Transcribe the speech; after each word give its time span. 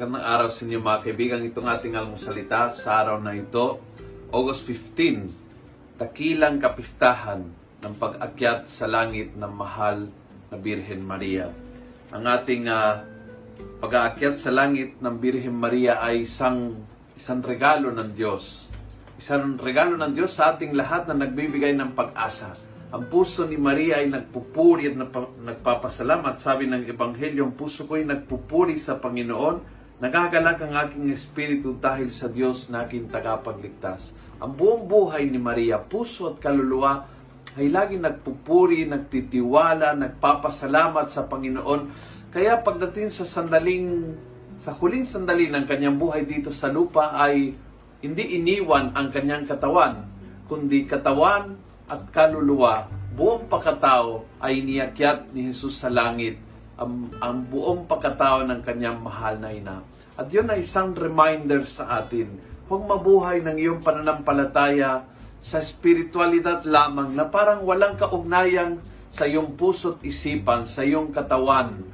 Magandang 0.00 0.32
araw 0.32 0.48
sa 0.48 0.64
inyo 0.64 0.80
mga 0.80 1.02
kaibigan. 1.04 1.44
Itong 1.44 1.68
ating 1.68 1.92
almusalita 1.92 2.72
sa 2.72 3.04
araw 3.04 3.20
na 3.20 3.36
ito, 3.36 3.84
August 4.32 4.64
15, 4.64 6.00
takilang 6.00 6.56
kapistahan 6.56 7.44
ng 7.84 7.94
pag-akyat 8.00 8.64
sa 8.64 8.88
langit 8.88 9.36
ng 9.36 9.52
mahal 9.52 10.08
na 10.48 10.56
Birhen 10.56 11.04
Maria. 11.04 11.52
Ang 12.16 12.24
ating 12.24 12.64
uh, 12.72 13.04
pag-aakyat 13.84 14.40
sa 14.40 14.48
langit 14.48 14.96
ng 15.04 15.14
Birhen 15.20 15.52
Maria 15.52 16.00
ay 16.00 16.24
isang, 16.24 16.80
isang 17.20 17.44
regalo 17.44 17.92
ng 17.92 18.16
Diyos. 18.16 18.72
Isang 19.20 19.60
regalo 19.60 20.00
ng 20.00 20.16
Diyos 20.16 20.32
sa 20.32 20.56
ating 20.56 20.72
lahat 20.72 21.12
na 21.12 21.28
nagbibigay 21.28 21.76
ng 21.76 21.92
pag-asa. 21.92 22.56
Ang 22.88 23.04
puso 23.12 23.44
ni 23.44 23.60
Maria 23.60 24.00
ay 24.00 24.08
nagpupuri 24.08 24.88
at 24.88 24.96
nagpapasalamat. 25.44 26.40
Sabi 26.40 26.72
ng 26.72 26.88
Ebanghelyo, 26.88 27.44
ang 27.44 27.52
puso 27.52 27.84
ko 27.84 28.00
ay 28.00 28.08
nagpupuri 28.08 28.80
sa 28.80 28.96
Panginoon 28.96 29.79
Nagagalak 30.00 30.64
ang 30.64 30.72
aking 30.88 31.12
espiritu 31.12 31.76
dahil 31.76 32.08
sa 32.08 32.32
Diyos 32.32 32.72
na 32.72 32.88
aking 32.88 33.12
tagapagligtas. 33.12 34.16
Ang 34.40 34.56
buong 34.56 34.88
buhay 34.88 35.28
ni 35.28 35.36
Maria, 35.36 35.76
puso 35.76 36.32
at 36.32 36.40
kaluluwa, 36.40 37.04
ay 37.60 37.68
lagi 37.68 38.00
nagpupuri, 38.00 38.88
nagtitiwala, 38.88 39.92
nagpapasalamat 40.00 41.12
sa 41.12 41.28
Panginoon. 41.28 41.80
Kaya 42.32 42.64
pagdating 42.64 43.12
sa 43.12 43.28
sandaling, 43.28 44.16
sa 44.64 44.72
huling 44.72 45.04
sandali 45.04 45.52
ng 45.52 45.68
kanyang 45.68 46.00
buhay 46.00 46.24
dito 46.24 46.48
sa 46.48 46.72
lupa 46.72 47.12
ay 47.12 47.52
hindi 48.00 48.40
iniwan 48.40 48.96
ang 48.96 49.12
kanyang 49.12 49.44
katawan, 49.44 50.08
kundi 50.48 50.88
katawan 50.88 51.60
at 51.92 52.08
kaluluwa, 52.08 52.88
buong 53.12 53.52
pagkatao 53.52 54.24
ay 54.40 54.64
niyakyat 54.64 55.28
ni 55.36 55.52
Jesus 55.52 55.76
sa 55.76 55.92
langit 55.92 56.40
ang, 56.80 57.12
ang 57.20 57.44
buong 57.44 57.84
pagkatao 57.84 58.48
ng 58.48 58.60
kanyang 58.64 59.04
mahal 59.04 59.36
na 59.36 59.52
ina. 59.52 59.84
At 60.16 60.32
yun 60.32 60.48
ay 60.48 60.64
isang 60.64 60.96
reminder 60.96 61.68
sa 61.68 62.00
atin. 62.00 62.40
Huwag 62.66 62.88
mabuhay 62.88 63.44
ng 63.44 63.56
iyong 63.60 63.80
pananampalataya 63.84 65.04
sa 65.40 65.60
spiritualidad 65.60 66.64
lamang 66.64 67.12
na 67.12 67.28
parang 67.28 67.64
walang 67.68 68.00
kaugnayan 68.00 68.80
sa 69.12 69.28
iyong 69.28 69.56
puso't 69.60 70.00
isipan, 70.00 70.64
sa 70.64 70.80
iyong 70.80 71.12
katawan. 71.12 71.84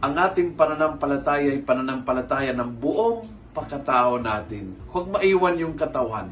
Ang 0.00 0.14
ating 0.14 0.56
pananampalataya 0.56 1.52
ay 1.52 1.60
pananampalataya 1.60 2.56
ng 2.56 2.70
buong 2.80 3.28
pagkatao 3.52 4.16
natin. 4.22 4.72
Huwag 4.88 5.20
maiwan 5.20 5.56
yung 5.58 5.74
katawan. 5.76 6.30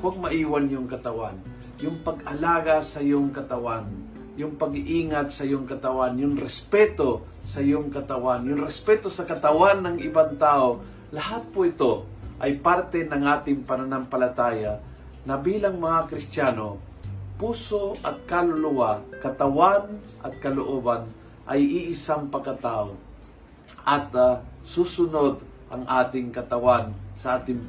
Huwag 0.00 0.16
maiwan 0.18 0.66
yung 0.66 0.88
katawan. 0.90 1.36
Yung 1.78 2.00
pag-alaga 2.02 2.82
sa 2.82 2.98
iyong 3.04 3.30
katawan 3.30 3.86
yung 4.34 4.58
pag-iingat 4.58 5.30
sa 5.30 5.46
iyong 5.46 5.66
katawan, 5.66 6.18
yung 6.18 6.34
respeto 6.34 7.22
sa 7.46 7.62
iyong 7.62 7.90
katawan, 7.90 8.42
yung 8.46 8.66
respeto 8.66 9.06
sa 9.06 9.22
katawan 9.22 9.82
ng 9.84 9.96
ibang 10.02 10.34
tao, 10.34 10.82
lahat 11.14 11.46
po 11.54 11.62
ito 11.62 11.92
ay 12.42 12.58
parte 12.58 13.06
ng 13.06 13.22
ating 13.22 13.62
pananampalataya 13.62 14.82
na 15.22 15.38
bilang 15.38 15.78
mga 15.78 16.10
Kristiyano, 16.10 16.82
puso 17.38 17.94
at 18.02 18.26
kaluluwa, 18.26 19.02
katawan 19.22 20.02
at 20.22 20.34
kalooban 20.42 21.06
ay 21.46 21.62
iisang 21.62 22.26
pagkatao 22.30 22.94
at 23.84 24.08
uh, 24.16 24.40
susunod 24.64 25.40
ang 25.68 25.84
ating 25.84 26.32
katawan 26.32 26.92
sa 27.20 27.40
ating 27.40 27.60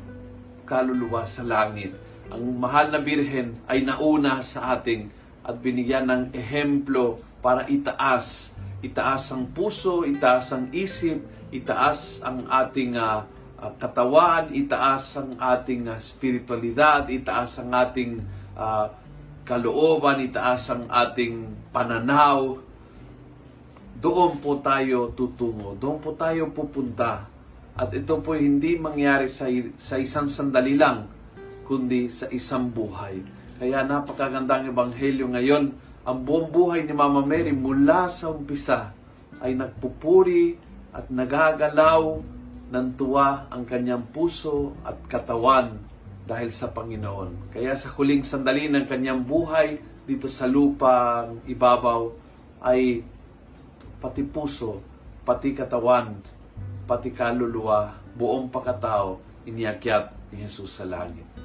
kaluluwa 0.64 1.28
sa 1.28 1.44
langit. 1.44 1.94
Ang 2.32 2.58
mahal 2.58 2.90
na 2.90 3.00
birhen 3.04 3.60
ay 3.70 3.86
nauna 3.86 4.42
sa 4.42 4.76
ating 4.80 5.12
at 5.46 5.62
binigyan 5.62 6.10
ng 6.10 6.24
ehemplo 6.34 7.22
para 7.38 7.70
itaas. 7.70 8.50
Itaas 8.82 9.30
ang 9.30 9.54
puso, 9.54 10.02
itaas 10.02 10.50
ang 10.50 10.74
isip, 10.74 11.22
itaas 11.54 12.20
ang 12.26 12.50
ating 12.50 12.98
uh, 12.98 13.22
katawan, 13.78 14.50
itaas 14.50 15.14
ang 15.22 15.38
ating 15.38 15.86
uh, 15.86 16.02
spiritualidad, 16.02 17.06
itaas 17.06 17.62
ang 17.62 17.70
ating 17.70 18.26
uh, 18.58 18.90
kalooban, 19.46 20.26
itaas 20.26 20.66
ang 20.74 20.90
ating 20.90 21.70
pananaw. 21.70 22.58
Doon 23.96 24.42
po 24.42 24.60
tayo 24.60 25.14
tutungo, 25.14 25.78
doon 25.78 26.02
po 26.02 26.18
tayo 26.18 26.50
pupunta. 26.50 27.30
At 27.76 27.94
ito 27.94 28.18
po 28.24 28.34
hindi 28.34 28.80
mangyari 28.82 29.30
sa, 29.30 29.46
sa 29.78 30.02
isang 30.02 30.26
sandali 30.26 30.74
lang, 30.74 31.06
kundi 31.68 32.10
sa 32.10 32.26
isang 32.34 32.72
buhay. 32.72 33.45
Kaya 33.56 33.88
napakagandang 33.88 34.68
ebanghelyo 34.68 35.32
ngayon. 35.32 35.72
Ang 36.06 36.20
buong 36.22 36.54
buhay 36.54 36.86
ni 36.86 36.94
Mama 36.94 37.26
Mary 37.26 37.50
mula 37.50 38.12
sa 38.14 38.30
umpisa 38.30 38.94
ay 39.42 39.58
nagpupuri 39.58 40.54
at 40.94 41.10
nagagalaw 41.10 42.22
ng 42.70 42.88
tuwa 42.94 43.50
ang 43.50 43.66
kanyang 43.66 44.06
puso 44.14 44.76
at 44.86 45.00
katawan 45.10 45.82
dahil 46.26 46.50
sa 46.54 46.70
Panginoon. 46.70 47.54
Kaya 47.54 47.78
sa 47.78 47.94
huling 47.94 48.22
sandali 48.22 48.70
ng 48.70 48.86
kanyang 48.86 49.26
buhay 49.26 49.78
dito 50.06 50.30
sa 50.30 50.46
lupa 50.46 51.26
ibabaw 51.50 52.10
ay 52.66 53.02
pati 53.98 54.22
puso, 54.26 54.82
pati 55.26 55.58
katawan, 55.58 56.22
pati 56.86 57.10
kaluluwa, 57.10 57.94
buong 58.14 58.50
pagkatao, 58.54 59.22
iniakyat 59.50 60.34
ni 60.34 60.46
Jesus 60.46 60.78
sa 60.78 60.86
langit. 60.86 61.45